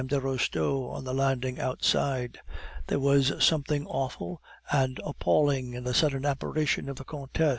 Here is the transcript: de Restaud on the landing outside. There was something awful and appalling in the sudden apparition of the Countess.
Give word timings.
de 0.07 0.19
Restaud 0.19 0.89
on 0.95 1.03
the 1.03 1.13
landing 1.13 1.59
outside. 1.59 2.39
There 2.87 2.97
was 2.99 3.33
something 3.39 3.85
awful 3.85 4.41
and 4.71 4.99
appalling 5.05 5.75
in 5.75 5.83
the 5.83 5.93
sudden 5.93 6.25
apparition 6.25 6.89
of 6.89 6.95
the 6.95 7.03
Countess. 7.05 7.49